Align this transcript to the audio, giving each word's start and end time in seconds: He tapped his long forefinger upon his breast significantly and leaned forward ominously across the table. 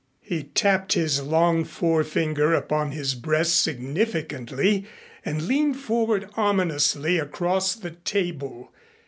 He 0.23 0.45
tapped 0.45 0.93
his 0.93 1.21
long 1.21 1.63
forefinger 1.63 2.55
upon 2.55 2.89
his 2.89 3.13
breast 3.13 3.61
significantly 3.61 4.87
and 5.23 5.43
leaned 5.43 5.77
forward 5.77 6.27
ominously 6.35 7.19
across 7.19 7.75
the 7.75 7.91
table. 7.91 8.73